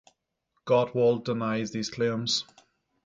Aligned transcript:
Gottwald 0.65 1.25
denies 1.25 1.69
these 1.73 1.91
claims. 1.91 2.43